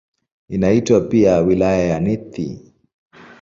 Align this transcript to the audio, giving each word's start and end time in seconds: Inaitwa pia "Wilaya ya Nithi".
Inaitwa 0.49 1.01
pia 1.01 1.37
"Wilaya 1.39 1.83
ya 1.83 1.99
Nithi". 1.99 2.73